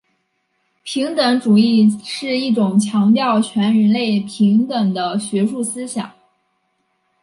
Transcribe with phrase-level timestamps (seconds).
[0.81, 6.11] 平等主义是一种强调全人类平等的学术思想。